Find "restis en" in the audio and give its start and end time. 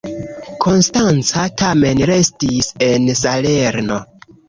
2.15-3.09